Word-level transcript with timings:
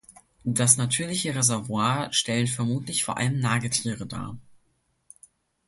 Das 0.45 0.77
natürliche 0.77 1.35
Reservoir 1.35 2.11
stellen 2.11 2.47
vermutlich 2.47 3.03
vor 3.03 3.17
allem 3.17 3.39
Nagetiere 3.39 4.07
dar. 4.07 4.35